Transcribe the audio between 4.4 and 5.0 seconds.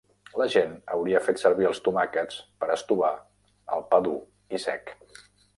i sec.